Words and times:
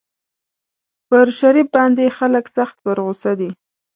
پر 1.09 1.27
شریف 1.39 1.67
باندې 1.75 2.05
خلک 2.17 2.45
سخت 2.57 2.75
په 2.83 2.91
غوسه 3.05 3.31
دي. 3.39 3.49